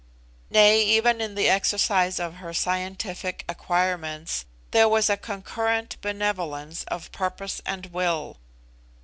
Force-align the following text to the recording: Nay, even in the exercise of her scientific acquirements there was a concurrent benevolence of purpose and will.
Nay, 0.49 0.81
even 0.81 1.21
in 1.21 1.35
the 1.35 1.47
exercise 1.47 2.19
of 2.19 2.37
her 2.37 2.55
scientific 2.55 3.45
acquirements 3.47 4.45
there 4.71 4.89
was 4.89 5.11
a 5.11 5.15
concurrent 5.15 5.97
benevolence 6.01 6.83
of 6.85 7.11
purpose 7.11 7.61
and 7.67 7.85
will. 7.93 8.37